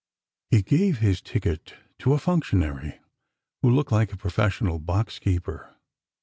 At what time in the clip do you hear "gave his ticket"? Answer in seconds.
0.63-1.75